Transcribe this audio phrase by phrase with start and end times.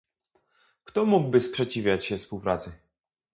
[0.83, 2.71] Kto mógłby sprzeciwiać się współpracy?